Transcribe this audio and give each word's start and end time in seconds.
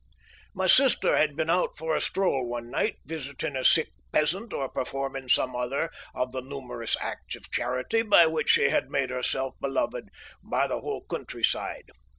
My 0.55 0.65
sister 0.65 1.15
had 1.15 1.35
been 1.35 1.51
out 1.51 1.77
for 1.77 1.95
a 1.95 2.01
stroll 2.01 2.43
one 2.47 2.71
night, 2.71 2.97
visiting 3.05 3.55
a 3.55 3.63
sick 3.63 3.89
peasant 4.11 4.51
or 4.51 4.67
performing 4.67 5.29
some 5.29 5.55
other 5.55 5.91
of 6.15 6.31
the 6.31 6.41
numerous 6.41 6.97
acts 6.99 7.35
of 7.35 7.51
charity 7.51 8.01
by 8.01 8.25
which 8.25 8.49
she 8.49 8.69
had 8.69 8.89
made 8.89 9.11
herself 9.11 9.53
beloved 9.61 10.09
by 10.41 10.65
the 10.65 10.79
whole 10.79 11.05
countryside. 11.05 11.91